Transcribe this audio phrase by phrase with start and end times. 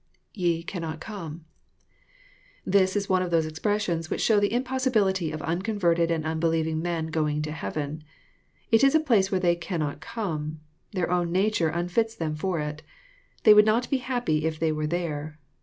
[0.33, 1.45] [Te cannot come,]
[2.65, 7.11] This is one of those expressions which show the impossibility of unconverted and unbelieving men
[7.11, 8.03] going to heaven.
[8.71, 10.59] It is a place wh^fe' they" cannot come."
[10.91, 12.81] Their own nfiiture unfits them for it.
[13.43, 15.37] They would not be happy if they were there.